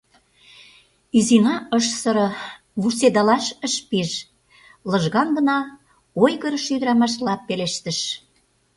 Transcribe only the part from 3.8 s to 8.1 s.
пиж, лыжган гына ойгырышо ӱдырамашла пелештыш: